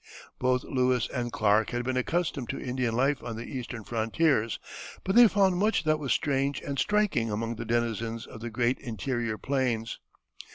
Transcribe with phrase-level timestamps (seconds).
[0.39, 4.57] Both Lewis and Clark had been accustomed to Indian life on the Eastern frontiers,
[5.03, 8.79] but they found much that was strange and striking among the denizens of the great
[8.79, 9.99] interior plains.